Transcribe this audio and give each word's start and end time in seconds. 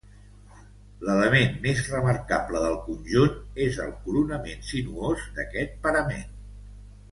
L'element 1.09 1.51
més 1.65 1.81
remarcable 1.91 2.63
del 2.65 2.79
conjunt 2.87 3.37
és 3.67 3.79
el 3.85 3.93
coronament 4.07 4.67
sinuós 4.73 5.29
d'aquest 5.39 5.81
parament. 5.87 6.29